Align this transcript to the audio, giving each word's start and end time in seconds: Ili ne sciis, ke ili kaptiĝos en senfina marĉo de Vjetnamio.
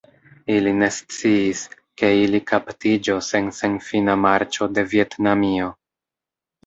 Ili 0.53 0.71
ne 0.83 0.87
sciis, 0.95 1.59
ke 2.01 2.09
ili 2.21 2.41
kaptiĝos 2.53 3.29
en 3.41 3.53
senfina 3.61 4.19
marĉo 4.25 4.73
de 4.79 4.87
Vjetnamio. 4.95 5.69